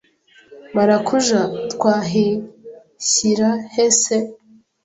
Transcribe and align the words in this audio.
Marakuja 0.75 1.39
twahishyira 1.73 3.49
he 3.73 3.85
se 4.01 4.17